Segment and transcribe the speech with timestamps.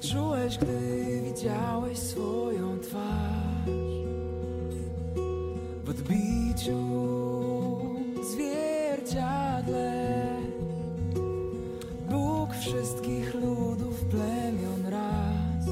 [0.00, 3.70] Co czułeś, gdy widziałeś swoją twarz
[5.84, 6.78] W odbiciu
[8.32, 10.16] zwierciadle
[12.10, 15.66] Bóg wszystkich ludów, plemion raz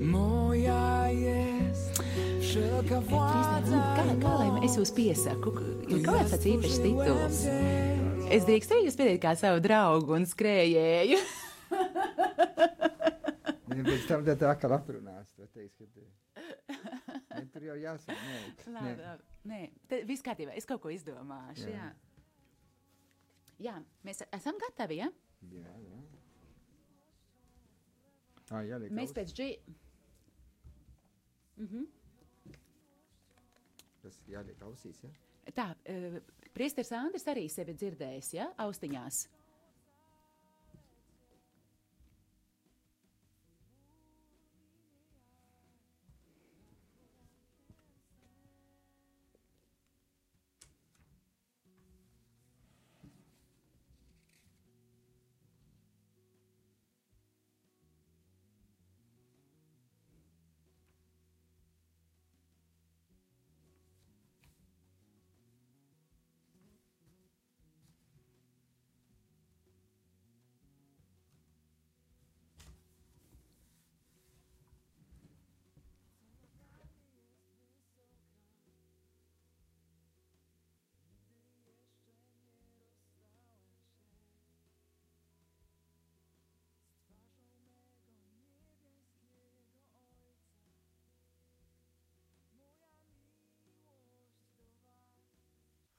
[0.00, 2.02] Moja jest
[2.40, 5.52] wszelka władza Kā, lai es jūs piesaku?
[5.86, 7.42] Ir kaut kāds tāds īpašs tituls.
[8.34, 11.20] Es drīkstu jūs pieteikt kā savu draugu un skrējēju.
[13.88, 16.12] Pēc tam tā kā aprunās, teiks, ka te-
[17.38, 18.38] ne, tur jau jāsaka, nē.
[18.74, 18.96] Labi, nē.
[19.06, 19.22] labi.
[19.52, 20.54] Nē, te- viss kārtībā.
[20.58, 21.68] Es kaut ko izdomāšu.
[21.72, 21.88] Jā, Jā.
[23.70, 23.76] jā.
[24.04, 25.00] mēs esam gatavi.
[25.02, 25.08] Ja?
[25.54, 26.00] Jā, jā.
[28.48, 29.16] Ā, jāliek Mēs ausis.
[29.18, 29.48] pēc dži...
[34.02, 35.10] Tas jāliek ausīs, ja?
[35.56, 36.18] Tā, uh,
[36.54, 38.46] Priesteris Andris arī sevi dzirdējis, ja?
[38.64, 39.24] Austiņās.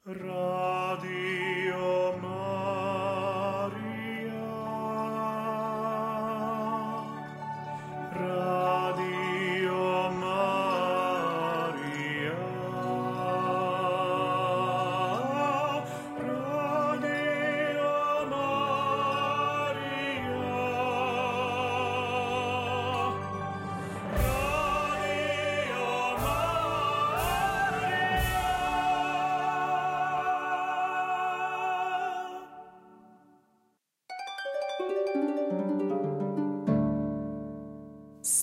[0.10, 0.49] Radio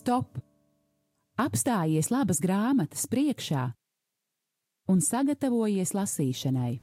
[0.06, 0.36] Stop!
[1.42, 3.62] Apstājies labas grāmatas priekšā
[4.86, 6.76] un sagatavojies lasīšanai.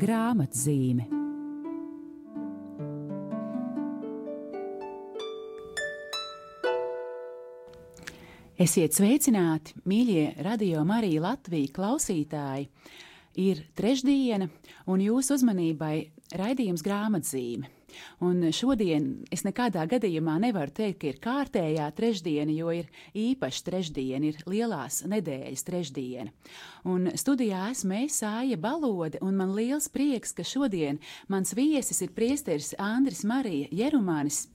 [0.00, 1.04] Grāmatzīme
[8.56, 12.70] Esiet sveicināti, mīļie radio Marija Latvija klausītāji!
[13.44, 14.48] Ir trešdiena,
[14.88, 15.98] un jūsu uzmanībai
[16.40, 17.68] raidījums grāmatzīme.
[18.24, 24.30] Un šodien es nekādā gadījumā nevaru teikt, ka ir kārtējā trešdiena, jo ir īpaša trešdiena,
[24.30, 26.30] ir lielās nedēļas trešdiena.
[26.90, 32.14] Un studijā esmu es Sāja Balode, un man liels prieks, ka šodien mans viesis ir
[32.16, 34.46] priesteris Andris Marija Jerumanis.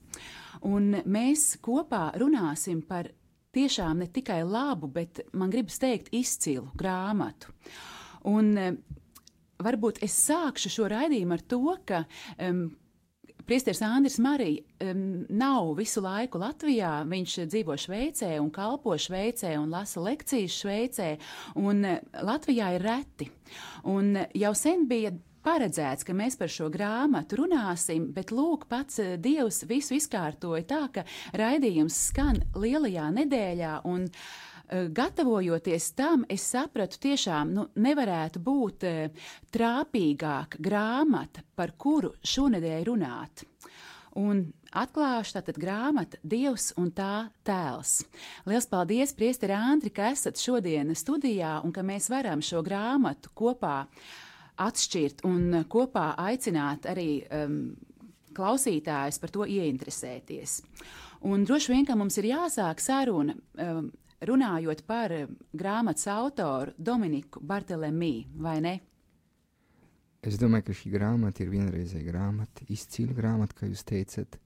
[0.66, 3.10] Un mēs kopā runāsim par
[3.56, 7.52] tiešām ne tikai labu, bet man gribas teikt izcilu grāmatu.
[8.28, 8.72] Un eh,
[9.62, 12.02] varbūt es sākšu šo raidījumu ar to, ka
[12.42, 12.66] um,
[13.46, 17.04] Priesteris Andris Marija um, nav visu laiku Latvijā.
[17.06, 21.12] Viņš dzīvo Šveicē un kalpo Šveicē un lasa lekcijas Šveicē,
[21.62, 23.30] un eh, Latvijā ir reti.
[23.92, 25.14] Un eh, jau sen bija
[25.46, 30.82] paredzēts, ka mēs par šo grāmatu runāsim, bet lūk, pats eh, Dievs visu izkārtoja tā,
[30.92, 31.06] ka
[31.38, 33.72] raidījums skan lielajā nedēļā.
[33.86, 42.16] Un, eh, Gatavojoties tam, es sapratu, tiešām nu, nevarētu būt eh, trāpīgāka grāmata, par kuru
[42.26, 43.44] šonadēļ runāt.
[44.18, 44.40] Un
[44.74, 48.00] atklāšu tātad grāmatu Dievs un tā tēls.
[48.48, 53.84] Lielas paldies, Priesteri Andri, ka esat šodien studijā un ka mēs varam šo grāmatu kopā
[54.66, 57.76] atšķirt un kopā aicināt arī um,
[58.34, 60.58] klausītājus par to ieinteresēties.
[61.28, 63.36] Un droši vien, ka mums ir jāsāk saruna.
[63.60, 63.92] Um,
[64.24, 68.78] Runājot par um, grāmatas autoru Dominiku Bartelemī, vai ne?
[70.26, 74.38] Es domāju, ka šī grāmata ir vienreizēja grāmata, izcila grāmata, kā jūs teicat,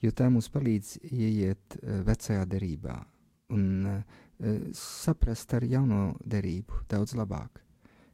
[0.00, 2.96] jo tā mums palīdz ieiet uh, vecajā derībā
[3.52, 4.00] un uh,
[4.74, 7.60] saprast ar jauno derību daudz labāk.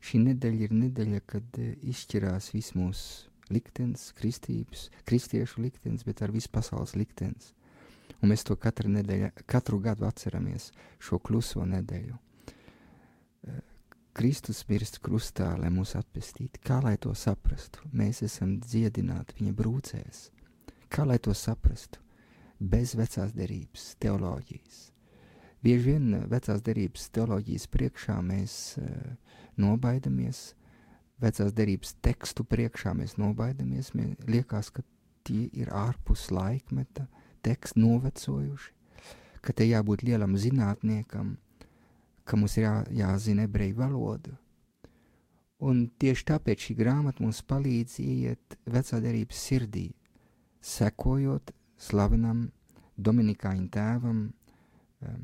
[0.03, 6.51] Šī nedēļa ir nedēļa, kad izšķirās viss mūsu liktenis, kristības, kristiešu liktenis, bet ar visu
[6.51, 7.53] pasaules liktenis.
[8.21, 10.71] Un mēs to katru, nedēļa, katru gadu atceramies,
[11.03, 12.19] šo kluso nedēļu.
[14.13, 16.61] Kristus mirst krustā, lai mūs atpestītu.
[16.61, 17.81] Kā lai to saprastu?
[17.97, 20.19] Mēs esam dziedināti viņa brūcēs.
[20.93, 22.03] Kā lai to saprastu?
[22.61, 24.83] Bez vecās derības, teoloģijas.
[25.65, 28.93] Bieži vien vecās derības teoloģijas priekšā mēs uh,
[29.57, 30.43] nobaidamies,
[31.23, 33.95] vecās derības tekstu priekšā mēs nobaidamies.
[33.97, 34.85] Mēs liekas, ka
[35.25, 37.07] tie ir ārpus laikmeta,
[37.43, 38.73] teksti novecojuši,
[39.43, 41.37] ka te jābūt lielam zinātniekam,
[42.25, 44.37] ka mums ir jā, jāzina ebreju valoda.
[45.63, 49.89] Un tieši tāpēc šī grāmata mums palīdz iet vecā derības sirdī,
[50.63, 52.49] sekojot slavenam
[53.03, 55.23] Dominikāņu tēvam, um,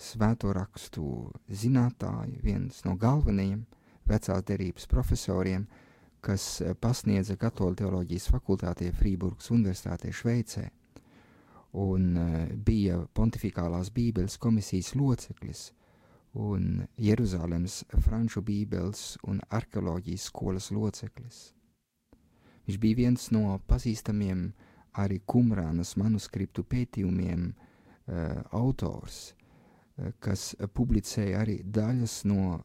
[0.00, 1.04] svēto rakstu
[1.46, 3.66] zinātāju, viens no galvenajiem
[4.08, 5.66] vecās derības profesoriem,
[6.24, 10.66] kas eh, pasniedza katoļu teoloģijas fakultātē Frīburgas Universitātē Šveicē
[11.72, 15.70] un uh, bija pontificālās bībeles komisijas loceklis
[16.32, 21.40] un Jeruzalemes franču bībeles un arheoloģijas skolas loceklis.
[22.66, 24.50] Viņš bija viens no pazīstamiem
[25.02, 32.60] arī Kumrānas manuskriptu pētījumiem uh, autors, uh, kas publicēja arī daļas no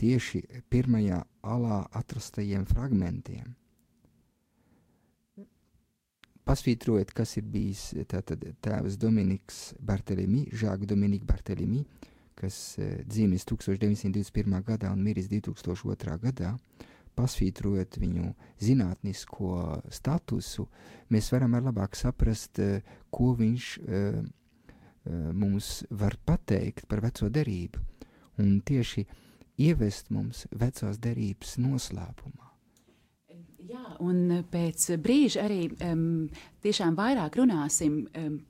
[0.00, 3.54] tieši pirmajā alā atrastajiem fragmentiem.
[6.48, 11.84] Pasvītrojiet, kas ir bijis tātad tēvs Dominiks Bartelimi, Žāga Dominika Bartelimi,
[12.38, 14.56] kas uh, dzīvis 1921.
[14.66, 16.16] gadā un miris 2002.
[16.24, 16.54] gadā,
[17.18, 18.32] pasvītrojot viņu
[18.64, 19.54] zinātnisko
[19.92, 20.66] statusu,
[21.12, 22.80] mēs varam ar labāk saprast, uh,
[23.12, 24.20] ko viņš uh,
[25.32, 27.80] mums var pateikt par veco derību.
[28.40, 29.06] Un tieši
[29.60, 32.49] ievest mums vecās derības noslēpumā.
[33.70, 36.28] Jā, un pēc brīža arī um,
[36.64, 38.00] tiešām vairāk runāsim.
[38.18, 38.40] Um,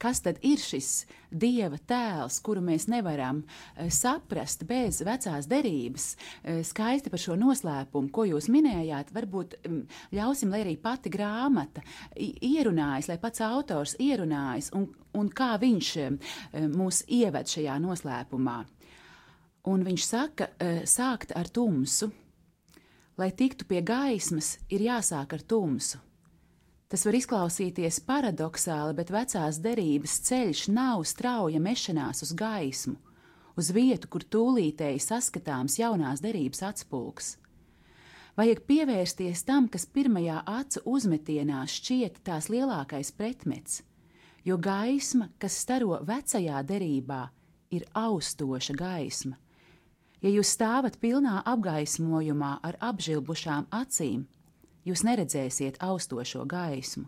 [0.00, 6.06] kas tad ir šis dieva tēls, kuru mēs nevaram uh, saprast bez vecās derības?
[6.16, 9.82] Uh, skaisti par šo noslēpumu, ko jūs minējāt, varbūt um,
[10.16, 11.84] ļausim, lai arī pati grāmata
[12.16, 14.88] ierunājas, lai pats autors ierunājas un,
[15.20, 16.20] un kā viņš um,
[16.78, 18.62] mūs ieved šajā noslēpumā.
[19.68, 22.08] Un viņš saka, e, sākt ar tumsu.
[23.20, 25.98] Lai tiktu pie gaismas, ir jāsāk ar tumsu.
[26.88, 32.94] Tas var izklausīties paradoxāli, bet vecās derības ceļš nav strauja mešanās uz gaismu,
[33.60, 37.34] uz vietu, kur tūlītēji saskatāms jaunās derības atspulgs.
[38.40, 43.82] Vajag pievērsties tam, kas pirmajā acu uzmetienā šķiet tās lielākais pretmets,
[44.48, 47.26] jo gaisma, kas staro vecajā derībā,
[47.68, 49.36] ir austoša gaisma
[50.20, 54.26] Ja jūs stāvat pilnā apgaismojumā ar apžilbušām acīm,
[54.84, 57.06] jūs neredzēsiet austošo gaismu.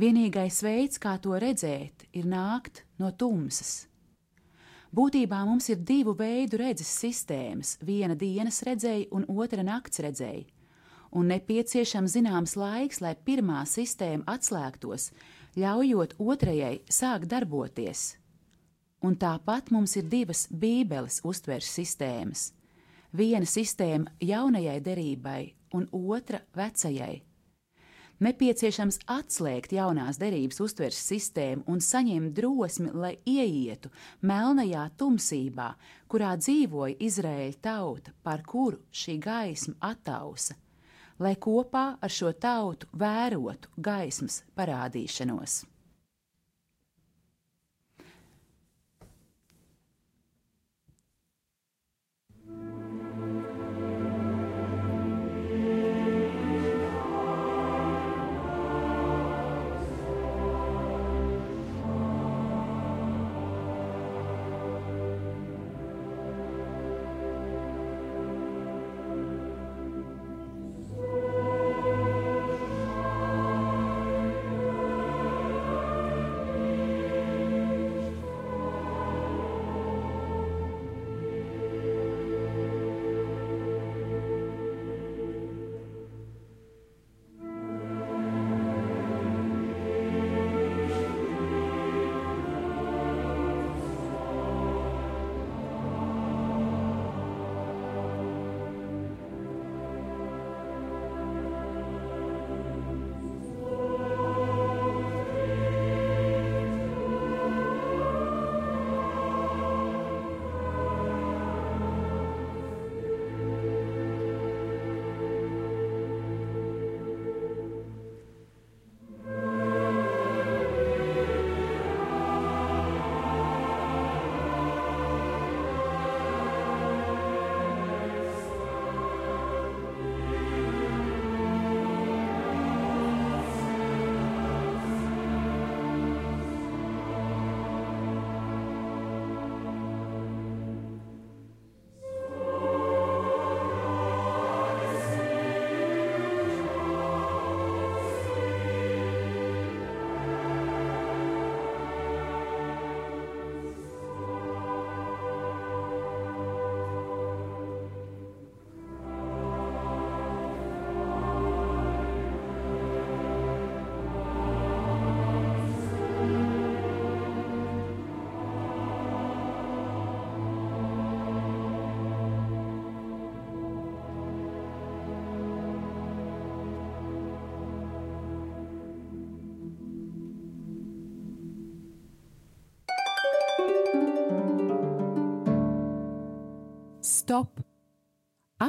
[0.00, 3.86] Vienīgais veids, kā to redzēt, ir nākt no tumsas.
[4.92, 10.46] Būtībā mums ir divu veidu redzes sistēmas- viena dienas redzēja un otra nakts redzēja,
[11.12, 15.10] un nepieciešams zināms laiks, lai pirmā sistēma atslēgtos,
[15.56, 18.16] ļaujot otrajai sākt darboties
[19.02, 22.52] un tāpat mums ir divas Bībeles uztveres sistēmas.
[23.12, 25.42] Viena sistēma jaunajai derībai,
[25.76, 27.22] un otra vecajai.
[28.22, 33.90] Nepieciešams atslēgt jaunās derības uztveres sistēmu un saņemt drosmi, lai ieietu
[34.22, 35.72] melnajā tumsībā,
[36.06, 40.54] kurā dzīvoja Izraēļa tauta, par kuru šī gaisma attausa,
[41.18, 45.64] lai kopā ar šo tautu vērotu gaismas parādīšanos.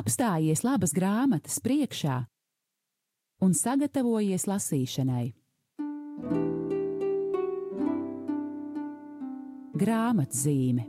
[0.04, 2.18] Apstājies labas grāmatas priekšā
[3.46, 5.30] un sagatavojies lasīšanai.
[9.80, 10.84] Grāmatzīme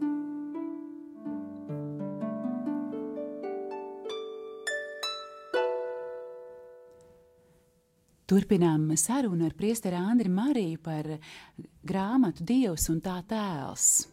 [8.26, 11.06] Turpinām sarunu ar priesteri Andriu Mariju par
[11.86, 14.08] grāmatu Dievs un tā tēls.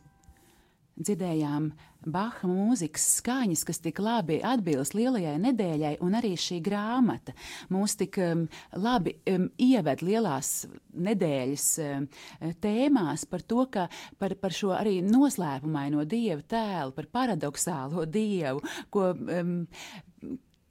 [1.02, 7.36] Dzirdējām Baha mūzikas skaņas, kas tik labi atbilst lielajai nedēļai, un arī šī grāmata.
[7.70, 10.66] Mūs tik um, labi um, ieved lielās
[10.98, 12.08] nedēļas um,
[12.64, 13.86] tēmās par to, ka
[14.18, 19.60] par, par šo arī noslēpumaino dievu tēlu, par paradoxālo dievu, ko um,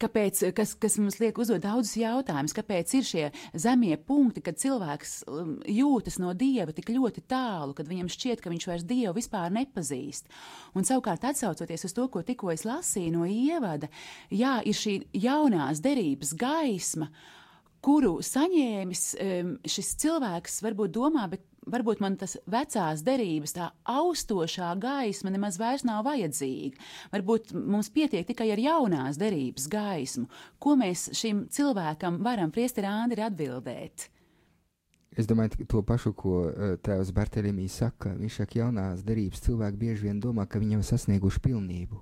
[0.01, 5.19] Kāpēc, kas, kas mums liek uzdot daudzus jautājumus, kāpēc ir šie zemie punkti, kad cilvēks
[5.29, 9.53] um, jūtas no dieva tik ļoti tālu, kad viņam šķiet, ka viņš vairs dievu vispār
[9.53, 10.31] nepazīst.
[10.73, 13.91] Un savukārt, atsaucoties uz to, ko tikko es lasīju no ievada,
[14.33, 17.11] jā, ir šī jaunās derības gaisma,
[17.85, 24.71] kuru saņēmis um, šis cilvēks, varbūt domā, bet varbūt man tas vecās derības, tā austošā
[24.81, 26.79] gaisma nemaz vairs nav vajadzīga.
[27.13, 30.29] Varbūt mums pietiek tikai ar jaunās derības gaismu.
[30.59, 34.09] Ko mēs šim cilvēkam varam, Priester Āndri, atbildēt?
[35.19, 38.13] Es domāju, to pašu, ko uh, tēvs Bartelimī saka.
[38.15, 41.99] Viņš saka, jaunās derības cilvēki bieži vien domā, ka viņi jau sasnieguši pilnību.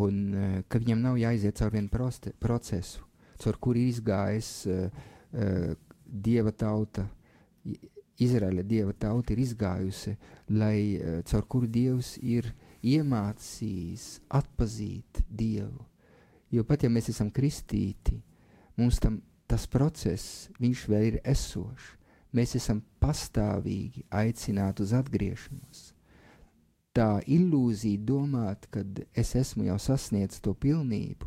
[0.00, 3.06] Un uh, ka viņam nav jāiziet caur vienu proste, procesu,
[3.40, 5.70] caur kuru izgājis uh, uh,
[6.10, 7.06] dieva tauta,
[8.20, 10.16] Izraēla dieva tauta ir izgājusi,
[10.52, 12.50] lai uh, caur kuru dievs ir
[12.84, 15.86] iemācījis atpazīt dievu.
[16.52, 18.18] Jo pat ja mēs esam kristīti,
[18.76, 21.96] mums tam tas process, vēl ir esošs.
[22.36, 25.80] Mēs esam pastāvīgi aicināti uz atgriešanos.
[26.94, 28.84] Tā ilūzija domāt, ka
[29.18, 31.26] es esmu jau sasniedzis to pilnību,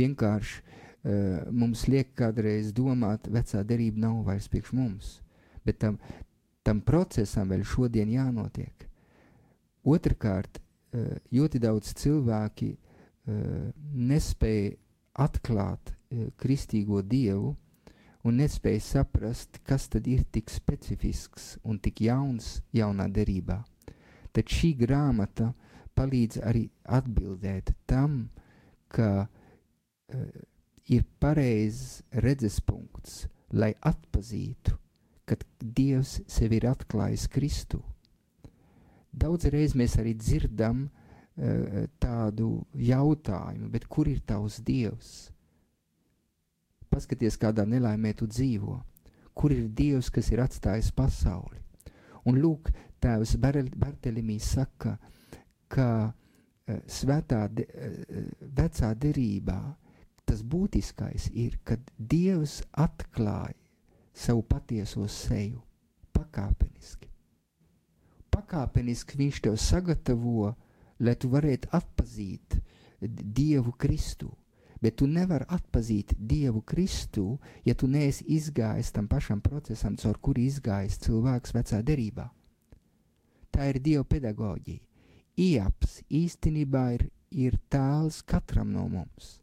[0.00, 5.14] vienkārši uh, mums liek kādreiz domāt, vecā derība nav vairs priekš mums
[5.66, 5.98] bet tam,
[6.62, 8.86] tam procesam vēl šodien jānotiek.
[9.86, 14.74] Otrakārt, eh, ļoti daudz cilvēki eh, nespēja
[15.26, 17.54] atklāt eh, kristīgo dievu
[18.26, 23.60] un nespēja saprast, kas tad ir tik specifisks un tik jauns jaunā derībā.
[24.34, 25.52] Tad šī grāmata
[25.96, 28.26] palīdz arī atbildēt tam,
[28.92, 30.26] ka uh,
[30.92, 34.74] ir pareizs redzes punkts, lai atpazītu
[35.26, 37.80] kad Dievs sevi ir atklājis Kristu.
[39.16, 45.14] Daudz reiz mēs arī dzirdam uh, tādu jautājumu, bet kur ir tavs Dievs?
[46.92, 48.78] Paskaties, kādā nelaimē tu dzīvo.
[49.36, 51.58] Kur ir Dievs, kas ir atstājis pasauli?
[52.26, 52.70] Un lūk,
[53.02, 54.96] tēvs Bartelimī saka,
[55.68, 59.60] ka uh, svētā, de, uh, vecā derībā
[60.26, 63.65] tas būtiskais ir, kad Dievs atklāja
[64.16, 65.60] savu patieso seju
[66.16, 67.10] pakāpeniski.
[68.32, 70.54] Pakāpeniski viņš tev sagatavo,
[71.00, 72.58] lai tu varētu atpazīt
[73.00, 74.32] Dievu Kristu.
[74.80, 80.44] Bet tu nevari atpazīt Dievu Kristu, ja tu neesi izgājis tam pašam procesam, caur kuru
[80.44, 82.28] izgājis cilvēks vecā derībā.
[83.52, 84.82] Tā ir Dieva pedagoģija.
[85.36, 89.38] Ieps īstenībā ir, ir tēls katram no mums.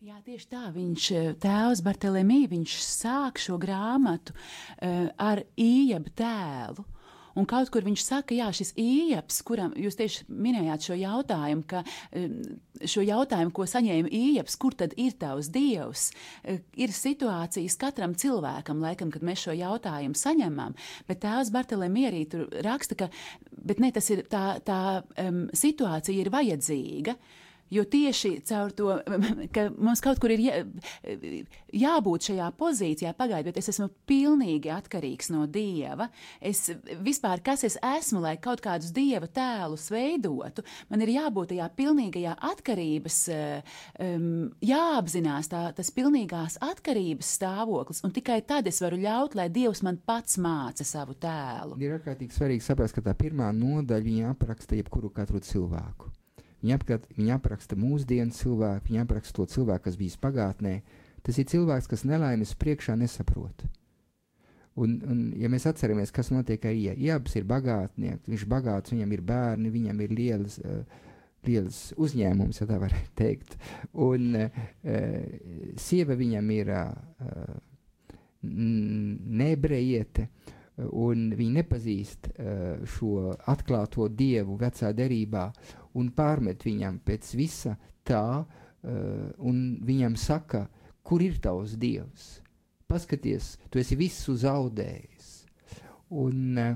[0.00, 0.62] Jā, tieši tā.
[0.72, 6.86] Viņš, eh, tēvs Bartelemī, viņš sāk šo grāmatu uh, ar īebu tēlu.
[7.36, 11.82] Un kaut kur viņš saka, jā, šis īeps, kuram jūs tieši minējāt šo jautājumu, ka
[12.90, 16.06] šo jautājumu, ko saņēma īeps, kur tad ir tavs dievs,
[16.48, 20.74] eh, ir situācijas katram cilvēkam, laikam, kad mēs šo jautājumu saņemam,
[21.12, 23.10] bet tēvs Bartelemī arī tur raksta, ka,
[23.52, 27.18] bet ne, tas ir tā, tā um, situācija ir vajadzīga.
[27.70, 28.96] Jo tieši caur to,
[29.54, 30.58] ka mums kaut kur ir jā,
[31.76, 36.08] jābūt šajā pozīcijā, pagaidiet, bet es esmu pilnīgi atkarīgs no dieva.
[36.42, 36.66] Es
[37.04, 42.36] vispār, kas es esmu, lai kaut kādus dieva tēlus veidotu, man ir jābūt tajā pilnīgajā
[42.50, 43.20] atkarības,
[44.02, 44.28] um,
[44.66, 50.00] jāapzinās tā, tas pilnīgās atkarības stāvoklis, un tikai tad es varu ļaut, lai dievs man
[50.06, 51.78] pats māca savu tēlu.
[51.80, 56.10] Ir ārkārtīgi svarīgi saprast, ka tā pirmā nodaļa apraksta jebkuru katru cilvēku.
[56.60, 60.80] Viņa, apkat, viņa apraksta mūsdienu cilvēku, viņa apraksta to cilvēku, kas bijis pagātnē.
[61.24, 63.64] Tas ir cilvēks, kas nelaimes priekšā nesaprot.
[64.80, 68.92] Un, un, ja mēs atceramies, kas notiek ar Iebu, Iebs ir bagātnieks, viņš ir bagāts,
[68.94, 71.08] viņam ir bērni, viņam ir lielas, uh,
[71.48, 73.56] liels uzņēmums, ja tā var teikt.
[73.92, 74.62] Un uh,
[75.80, 77.58] sieva viņam ir uh,
[78.40, 80.28] nebrejiete,
[80.88, 85.48] un viņi nepazīst uh, šo atklāto dievu vecā derībā
[85.98, 90.66] un pārmet viņam pēc visa tā, uh, un viņam saka,
[91.02, 92.38] kur ir tavs dievs?
[92.90, 95.28] Paskaties, tu esi visu zaudējis.
[96.10, 96.72] Un uh,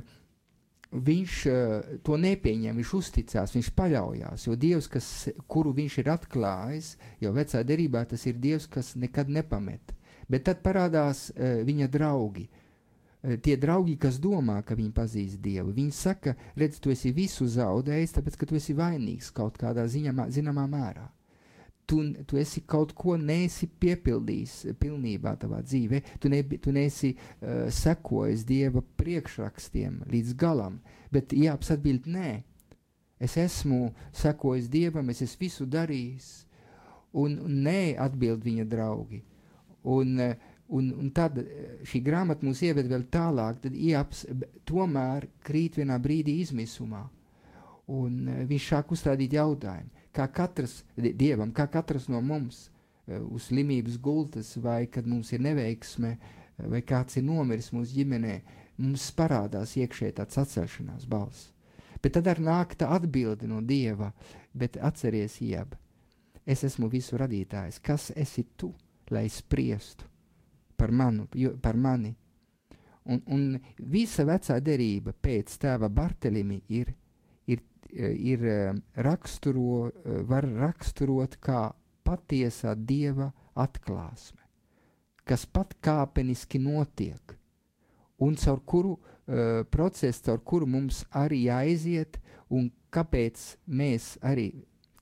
[0.95, 4.47] viņš uh, to nepieņem, viņš uzticās, viņš paļaujas.
[4.47, 5.09] Jo Dievs, kas,
[5.51, 9.95] kuru viņš ir atklājis, jau vecā derībā, tas ir Dievs, kas nekad nepamet.
[10.31, 12.47] Bet tad parādās uh, viņa draugi.
[12.47, 12.61] Uh,
[13.43, 18.17] tie draugi, kas domā, ka viņi pazīst Dievu, viņi saka, redz, tu esi visu zaudējis,
[18.19, 21.09] tāpēc ka tu esi vainīgs kaut kādā ziņā, zināmā mērā
[21.87, 27.67] tu, tu esi kaut ko nesi piepildījis pilnībā savā dzīvē, tu, ne, tu nesi uh,
[27.73, 30.81] sekojis Dieva priekšrakstiem līdz galam,
[31.13, 32.43] bet Jāps atbild nē.
[33.23, 36.33] Es esmu sekojis Dievam, es esmu visu darījis,
[37.15, 39.23] un, un nē, atbild viņa draugi.
[39.85, 40.17] Un,
[40.73, 41.39] un, un tad
[41.87, 44.25] šī grāmata mūs ieved vēl tālāk, tad Jāps
[44.69, 47.05] tomēr krīt vienā brīdī izmisumā.
[47.93, 52.71] Un viņš sāk uzstādīt jautājumu, kā katrs dievam, kā katrs no mums
[53.07, 57.99] eh, uz slimības gultas, vai kad mums ir neveiksme, eh, vai kāds ir nomiris mūsu
[57.99, 58.39] ģimenē,
[58.81, 61.51] mums parādās iekšēji tāds atcelšanās balss.
[62.01, 64.11] Bet tad arī nāk tā atbilde no dieva,
[64.57, 65.77] bet atceries, jeb,
[66.47, 68.73] es esmu visu radītājs, kas esi tu,
[69.13, 70.09] lai spriestu
[70.77, 71.29] par, manu,
[71.63, 72.15] par mani?
[73.05, 76.95] Un, un visa vecā derība pēc tēva Bartelimi ir
[77.97, 81.69] Eh, ir eh, raksturo, eh, var raksturot kā
[82.03, 84.43] patiesā dieva atklāsme,
[85.23, 87.37] kas pat kāpeniski notiek,
[88.19, 92.19] un caur kuru uh, procesu, caur kuru mums arī jāiziet,
[92.51, 94.51] un kāpēc mēs arī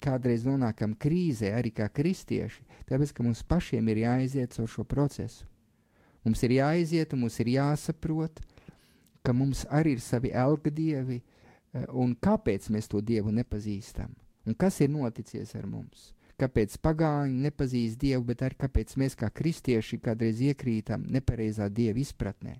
[0.04, 5.48] kādreiz nonākam krīzē, arī kā kristieši, tāpēc, ka mums pašiem ir jāiziet caur šo procesu.
[6.24, 8.40] Mums ir jāiziet, un mums ir jāsaprot,
[9.22, 11.20] ka mums arī ir savi elgadievi,
[11.72, 14.12] Eh, un kāpēc mēs to Dievu nepazīstam?
[14.44, 16.11] Un kas ir noticis ar mums?
[16.40, 22.58] Kāpēc pagāņi nepazīst Dievu, bet arī kāpēc mēs kā kristieši kādreiz iekrītam nepareizā Dieva izpratnē?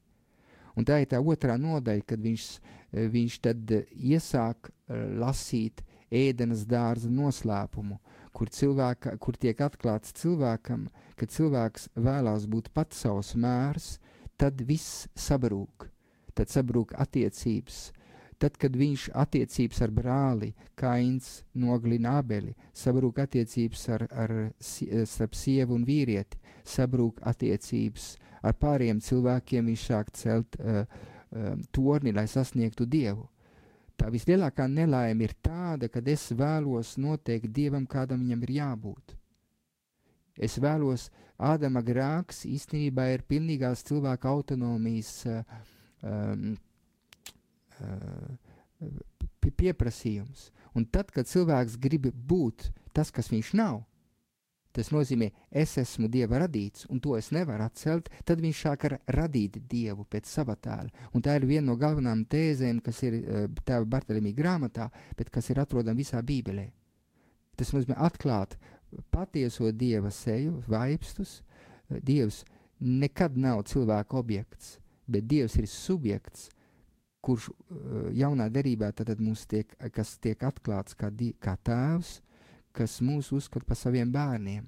[0.77, 2.47] Un tā ir tā otrā nodaļa, kad viņš,
[2.93, 7.97] eh, viņš tad eh, iesāk lasīt ēdenes dārza noslēpumu,
[8.33, 13.97] kur, cilvēka, kur tiek atklāts cilvēkam, ka cilvēks vēlās būt pats savs mērs,
[14.41, 15.89] tad viss sabrūk.
[16.33, 17.91] Tad sabrūk attiecības,
[18.43, 25.77] Tad, kad viņš attiecības ar brāli, Kains nogalina abeli, sabrūk attiecības ar, ar, starp sievu
[25.77, 28.09] un vīrieti, sabrūk attiecības
[28.43, 33.29] ar pāriem cilvēkiem, viņš sāk celt uh, uh, torni, lai sasniegtu Dievu.
[34.01, 39.17] Tā vislielākā nelaime ir tāda, kad es vēlos noteikt Dievam, kādam viņam ir jābūt.
[40.43, 41.11] Es vēlos,
[41.43, 45.41] Ādama grāks īstenībā ir pilnīgās cilvēka autonomijas uh,
[46.07, 46.53] um,
[49.59, 50.51] pieprasījums.
[50.79, 53.83] Un tad, kad cilvēks grib būt tas, kas viņš nav,
[54.73, 59.59] tas nozīmē, es esmu dieva radīts, un to es nevaru atcelt, tad viņš sāk radīt
[59.71, 60.91] dievu pēc sava tēla.
[61.13, 63.19] Un tā ir viena no galvenām tēzēm, kas ir
[63.65, 66.71] tēva Bartelemī grāmatā, bet kas ir atrodama visā Bībelē.
[67.57, 68.57] Tas nozīmē atklāt
[69.13, 71.41] patieso dieva seju, vaipstus.
[71.93, 72.43] Dievs
[72.81, 76.49] nekad nav cilvēka objekts, bet dievs ir subjekts
[77.23, 79.71] kurš uh, jaunā derībā tad mums tiek,
[80.21, 82.17] tiek atklāts kā, di, kā tēvs,
[82.73, 84.65] kas mūs uzskata par saviem bērniem.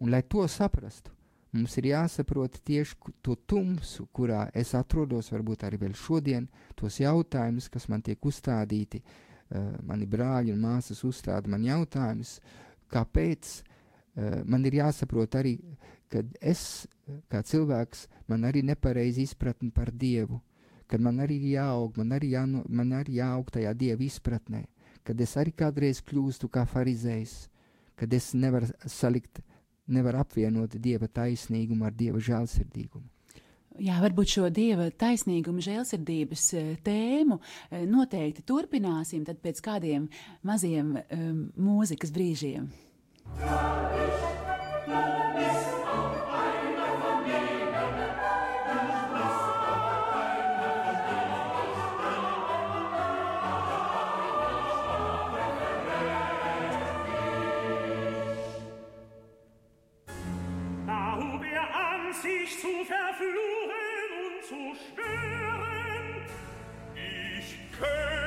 [0.00, 1.12] Un, lai to saprastu,
[1.52, 6.46] mums ir jāsaprot tieši to tumsu, kurā es atrodos, varbūt arī vēl šodien,
[6.78, 12.38] tos jautājumus, kas man tiek uzstādīti, uh, mani brāļi un māsas uzstāda man jautājumus,
[12.90, 15.58] kāpēc uh, man ir jāsaprot arī,
[16.10, 16.86] ka es,
[17.28, 20.40] kā cilvēks, man arī nepareizi izpratni par Dievu,
[20.90, 24.64] kad man arī jāaug, man arī, jāno, man arī jāaug tajā dieva izpratnē,
[25.06, 27.48] kad es arī kādreiz kļūstu kā farizējs,
[27.98, 29.42] kad es nevaru salikt,
[29.90, 33.08] nevaru apvienot dieva taisnīgumu ar dieva žēlsirdīgumu.
[33.80, 40.08] Jā, varbūt šo dieva taisnīguma, žēlsirdības eh, tēmu eh, noteikti turpināsim pēc kādiem
[40.44, 42.68] maziem um, mūzikas brīžiem.
[43.40, 45.59] Jā,
[64.50, 66.26] zu schweren,
[67.38, 68.19] ich kenne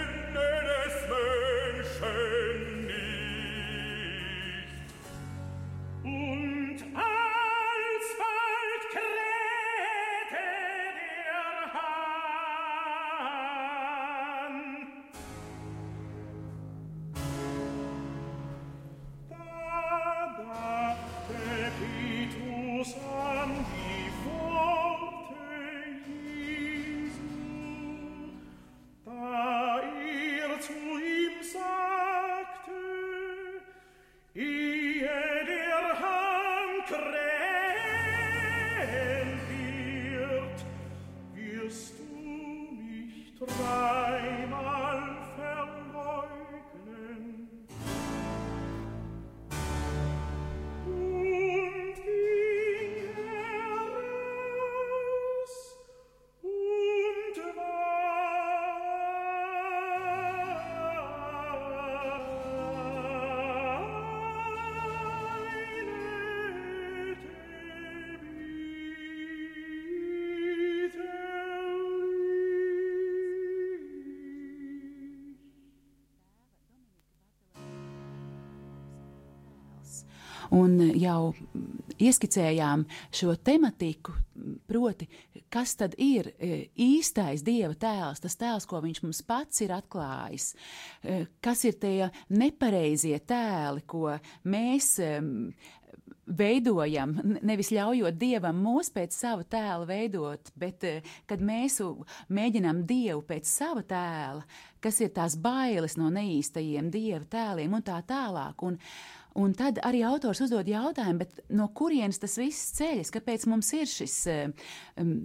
[80.54, 81.34] un jau
[82.02, 84.14] ieskicējām šo tematiku,
[84.70, 85.08] proti,
[85.54, 90.54] kas tad ir e, īstais Dieva tēls, tas tēls, ko viņš mums pats ir atklājis,
[91.04, 94.16] e, kas ir tie nepareizie tēli, ko
[94.50, 94.96] mēs
[96.38, 100.86] veidojam, nevis ļaujot dievam mūs pēc sava tēla veidot, bet
[101.30, 101.82] kad mēs
[102.34, 104.46] mēģinām dievu pēc sava tēla,
[104.84, 108.66] kas ir tās bailes no neīstajiem dieva tēliem un tā tālāk.
[108.68, 108.80] Un,
[109.34, 111.26] Un tad arī autors uzdod jautājumu,
[111.58, 114.54] no kurienes tas viss ceļas, kāpēc mums ir šis um,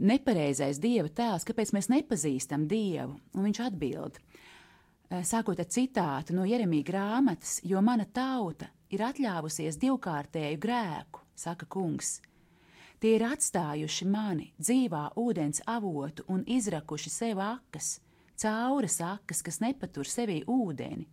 [0.08, 3.18] nepareizais dieva tēls, kāpēc mēs nepazīstam dievu?
[3.36, 4.16] Un viņš atbild,
[5.10, 12.18] sākot ar citātu no Jeremija grāmatas, jo mana tauta ir atļāvusies divkārtēju grēku, saka kungs.
[12.98, 18.00] Tie ir atstājuši mani dzīvā ūdens avotu un izrakuši sev akas,
[18.36, 21.06] cauras akas, kas nepatur sevī ūdeni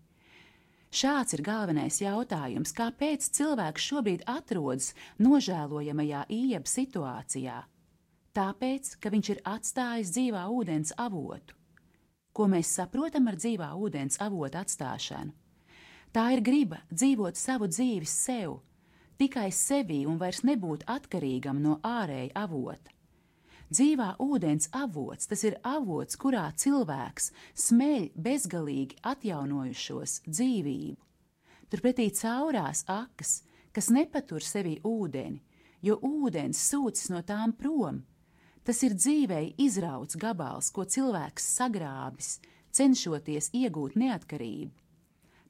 [0.95, 7.57] Šāds ir galvenais jautājums, kāpēc cilvēks šobrīd atrodas nožēlojamajā ieja situācijā?
[8.35, 11.57] Tāpēc, ka viņš ir atstājis dzīvā ūdens avotu.
[12.35, 15.31] Ko mēs saprotam ar dzīvā ūdens avotu atstāšanu?
[16.11, 18.57] Tā ir griba dzīvot savu dzīvi sev,
[19.19, 22.91] tikai sevī un vairs nebūt atkarīgam no ārēja avota.
[23.71, 27.31] Dzīvā ūdens avots, tas ir avots, kurā cilvēks
[27.65, 31.01] smeļ bezgalīgi atjaunojušos dzīvību.
[31.71, 33.39] Turpretī caurās akas,
[33.73, 35.41] kas nepatur sevī ūdeni,
[35.81, 38.03] jo ūdens sūcis no tām prom.
[38.65, 42.39] Tas ir dzīvei izrauts gabals, ko cilvēks sagrābis,
[42.73, 44.73] cenšoties iegūt neatkarību.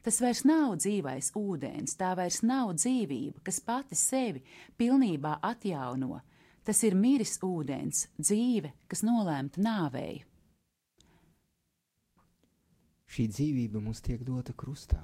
[0.06, 4.44] Tas vairs nav dzīvais ūdens, tā vairs nav dzīvība, kas pati sevi
[4.78, 6.20] pilnībā atjauno,
[6.66, 10.24] Tas ir miris ūdens, dzīve, kas nolēmta nāvēju.
[13.06, 15.04] Šī dzīvība mums tiek dota krustā.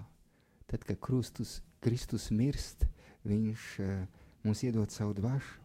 [0.65, 2.87] Tad, kad Kristus, Kristus mirst,
[3.21, 3.97] Viņš uh,
[4.41, 5.59] mums iedod savu dvašu,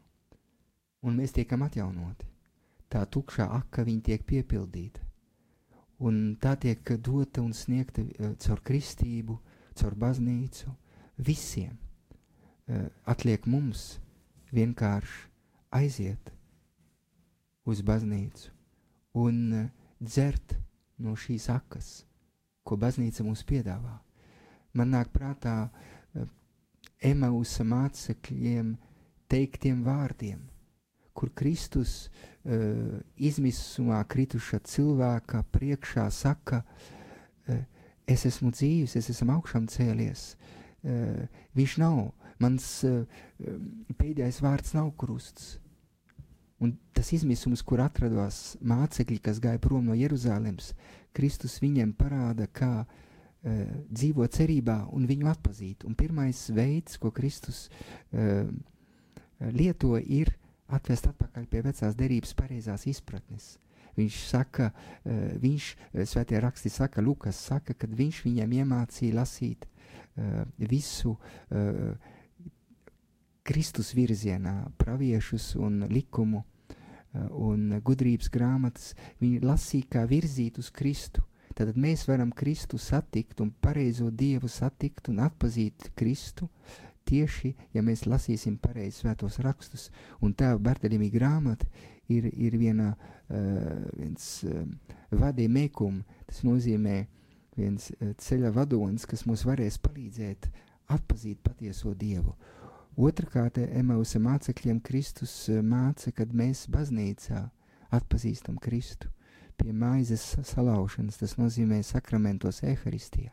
[1.09, 2.29] un mēs tiekam atjaunoti.
[2.93, 5.03] Tā tukšā aka viņa tiek piepildīta,
[6.07, 9.39] un tā tiek dota un sniegta uh, caur kristību,
[9.75, 10.71] caur baznīcu
[11.19, 11.75] visiem.
[12.67, 13.97] Uh, atliek mums
[14.55, 15.27] vienkārši
[15.75, 16.31] aiziet
[17.67, 18.53] uz baznīcu
[19.17, 19.69] un eh,
[20.01, 20.55] dzert
[21.03, 22.05] no šīs akas,
[22.67, 23.97] ko baznīca mums piedāvā.
[24.77, 25.69] Man nāk prātā
[27.05, 28.75] Emausa mācekļiem
[29.29, 30.41] teiktiem vārdiem,
[31.17, 37.63] kur Kristus uh, izmisumā krituša cilvēka priekšā saka, uh,
[38.07, 40.35] es esmu dzīves, es esmu augšām cēlies.
[40.87, 41.25] Uh,
[41.59, 42.03] viņš nav,
[42.43, 43.03] mans uh,
[43.99, 45.57] pēdējais vārds nav krusts.
[46.63, 50.71] Un tas izmisums, kur atradās mācekļi, kas gāja prom no Jeruzalemes,
[51.17, 52.95] Kristus viņiem parāda, kā uh,
[53.91, 55.85] dzīvot cerībā un viņu atpazīt.
[55.89, 58.49] Un pirmais veids, ko Kristus uh,
[59.53, 60.33] lieto, ir
[60.73, 63.57] atvest atpakaļ pie vecās derības pareizās izpratnes.
[63.97, 65.71] Viņš saka, uh, viņš,
[66.05, 71.97] svētie raksti saka, Lukas saka, kad viņš viņiem iemācīja lasīt uh, visu uh,
[73.47, 78.91] Kristus virzienā, praviešus un likumu eh, un gudrības grāmatas,
[79.23, 81.23] viņi lasīja kā virzīt uz Kristu.
[81.57, 86.51] Tad mēs varam Kristu satikt un pareizo Dievu satikt un atpazīt Kristu
[87.07, 89.89] tieši, ja mēs lasīsim pareizi svētos rakstus.
[90.21, 91.69] Un tā Bartaļimī grāmata
[92.13, 94.63] ir, ir viena, uh, viens uh,
[95.15, 97.01] vadī mēkum, tas nozīmē
[97.57, 100.51] viens uh, ceļa vadonis, kas mums varēs palīdzēt
[100.93, 102.37] atpazīt patieso Dievu.
[102.97, 107.43] Otrakārt, Emausa mācekļiem Kristus māca, kad mēs baznīcā
[107.93, 109.11] atpazīstam Kristu
[109.57, 113.33] pie maizes salaušanas, tas nozīmē sakramentos eharistijā.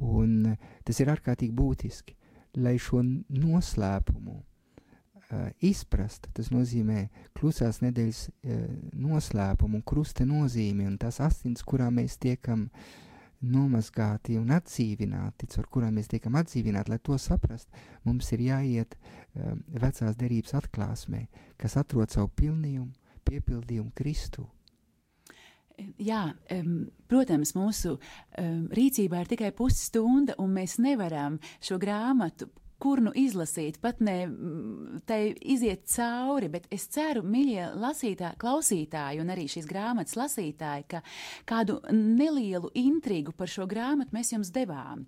[0.00, 0.54] Un
[0.86, 2.17] tas ir ārkārtīgi būtiski,
[2.58, 4.38] lai šo noslēpumu
[5.64, 6.28] izprast.
[6.32, 8.22] Tas nozīmē klusās nedēļas
[8.96, 12.68] noslēpumu krusta nozīmi un tās asins, kurām mēs tiekam
[13.38, 17.68] nomazgāti un atdzīvināti, caur kurām mēs tiekam atdzīvināti, lai to saprast,
[18.02, 18.96] mums ir jāiet
[19.68, 21.28] vecās derības atklāsmē,
[21.60, 22.90] kas atrod savu pilnījumu,
[23.28, 24.48] piepildījumu Kristu.
[26.02, 26.22] Jā,
[26.54, 33.10] um, protams, mūsu um, rīcībā ir tikai pusstunda, un mēs nevaram šo grāmatu kur nu
[33.18, 34.16] izlasīt, pat ne
[35.08, 41.02] tai iziet cauri, bet es ceru, mīļie lasītāji, klausītāji un arī šīs grāmatas lasītāji, ka
[41.48, 45.06] kādu nelielu intrigu par šo grāmatu mēs jums devām.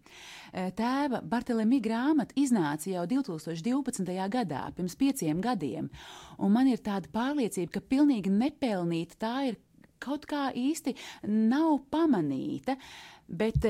[0.51, 4.19] Tēva Bartelemī grāmata iznāca jau 2012.
[4.35, 5.91] gadā, pirms pieciem gadiem,
[6.39, 9.61] un man ir tāda pārliecība, ka pilnīgi nepelnīta tā ir
[10.01, 10.95] kaut kā īsti
[11.29, 12.77] nav pamanīta,
[13.29, 13.67] bet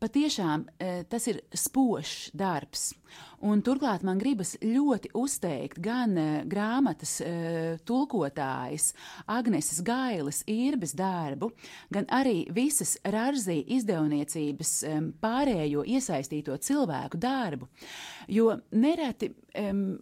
[0.00, 0.64] patiešām
[1.12, 2.90] tas ir spožs darbs.
[3.40, 8.90] Un turklāt man gribas ļoti uzteikt gan uh, grāmatas uh, tulkotājas
[9.32, 11.48] Agneses Gailes īrbes darbu,
[11.88, 14.72] gan arī visas Rārzī izdevniecības
[15.22, 17.70] pārējo iesaistīto cilvēku darbu.
[18.28, 19.32] Jo nereti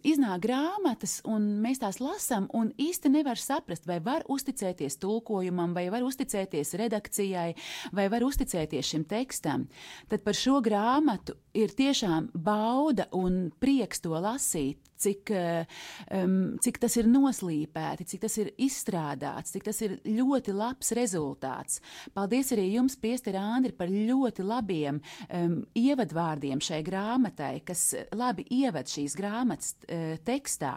[0.05, 5.89] iznāk grāmatas, un mēs tās lasām, un īsti nevar saprast, vai var uzticēties tulkojumam, vai
[5.89, 7.53] var uzticēties redakcijai,
[7.91, 9.67] vai var uzticēties šim tekstam.
[10.09, 13.28] Tad par šo grāmatu ir tiešām bauda un
[13.61, 15.31] prieks to lasīt, cik,
[16.11, 21.79] um, cik tas ir noslīpēti, cik tas ir izstrādāts, cik tas ir ļoti labs rezultāts.
[22.15, 28.91] Paldies arī jums, Piester Andri, par ļoti labiem um, ievadvārdiem šai grāmatai, kas labi ieved
[28.91, 30.75] šīs grāmatas uh, tekstā.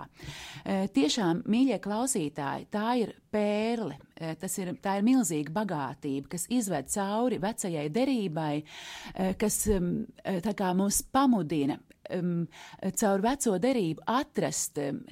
[0.62, 3.98] Uh, tiešām, mīļie klausītāji, tā ir pērle.
[4.22, 9.96] Uh, tas ir, tā ir milzīga bagātība, kas izved cauri vecajai derībai, uh, kas um,
[10.22, 12.46] tā kā mūs pamudina um,
[12.98, 15.02] caur veco derību atrast, um,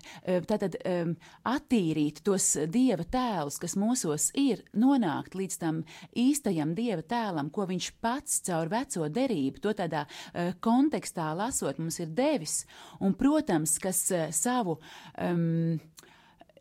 [0.49, 1.15] tātad um,
[1.49, 5.83] attīrīt tos dieva tēlus, kas mūsos ir, nonākt līdz tam
[6.19, 12.01] īstajam dieva tēlam, ko viņš pats caur veco derību, to tādā uh, kontekstā lasot, mums
[12.03, 12.65] ir devis,
[13.01, 14.79] un, protams, kas uh, savu
[15.21, 15.79] um,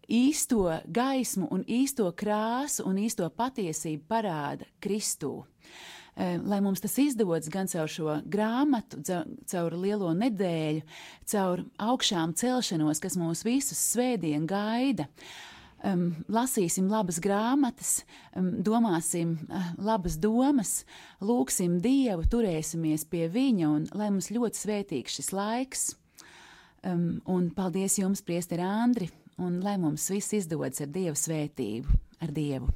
[0.09, 5.43] īsto gaismu un īsto krāsu un īsto patiesību parāda Kristū.
[6.19, 8.99] Eh, lai mums tas izdodas gan caur šo grāmatu,
[9.47, 10.82] caur lielo nedēļu,
[11.32, 15.08] caur augšām celšanos, kas mūs visus svētdien gaida.
[15.79, 18.01] Um, lasīsim labas grāmatas,
[18.36, 20.73] um, domāsim uh, labas domas,
[21.23, 25.86] lūgsim Dievu, turēsimies pie Viņa un lai mums ļoti svētīgs šis laiks.
[26.84, 29.08] Um, un paldies jums, Priester Andri,
[29.39, 32.75] un lai mums viss izdodas ar Dieva svētību, ar Dievu.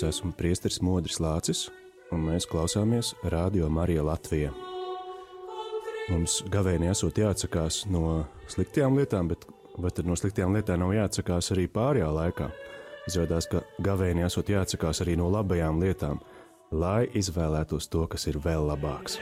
[0.00, 1.66] Es esmu Priesteris Modris Lācis,
[2.08, 4.48] un mēs klausāmies Radio Marija Latvijā.
[6.08, 9.44] Mums gavēnī esot jāatsakās no sliktām lietām, bet
[9.76, 12.48] vai tad no sliktām lietām nav jāatsakās arī pārējā laikā?
[13.12, 16.24] Izrādās, ka gavēnī esot jāatsakās arī no labajām lietām,
[16.72, 19.20] lai izvēlētos to, kas ir vēl labāks.